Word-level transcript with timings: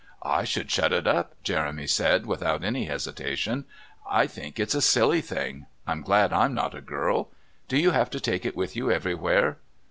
"I 0.23 0.45
should 0.45 0.71
shut 0.71 0.91
it 0.93 1.05
up," 1.05 1.35
Jeremy 1.43 1.85
said 1.85 2.25
without 2.25 2.63
any 2.63 2.85
hesitation. 2.85 3.65
"I 4.09 4.25
think 4.25 4.59
it's 4.59 4.73
a 4.73 4.81
silly 4.81 5.21
thing. 5.21 5.67
I'm 5.85 6.01
glad 6.01 6.33
I'm 6.33 6.55
not 6.55 6.73
a 6.73 6.81
girl. 6.81 7.29
Do 7.67 7.77
you 7.77 7.91
have 7.91 8.09
to 8.09 8.19
take 8.19 8.43
it 8.43 8.55
with 8.57 8.75
you 8.75 8.89
everywhere?" 8.91 9.59